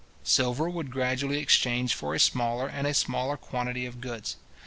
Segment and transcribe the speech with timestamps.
[0.23, 4.35] Silver would gradually exchange for a smaller and a smaller quantity of goods.